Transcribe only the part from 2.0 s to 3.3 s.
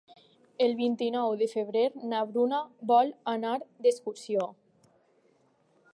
na Bruna vol